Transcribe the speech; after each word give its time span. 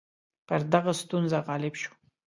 پر 0.47 0.59
دغه 0.73 0.91
ستونزه 1.01 1.37
غالب 1.47 1.73
شو. 1.81 1.91